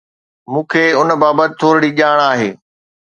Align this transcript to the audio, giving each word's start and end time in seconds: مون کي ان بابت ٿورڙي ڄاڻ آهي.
مون 0.51 0.63
کي 0.71 0.83
ان 0.99 1.09
بابت 1.21 1.49
ٿورڙي 1.59 1.89
ڄاڻ 1.99 2.17
آهي. 2.31 2.49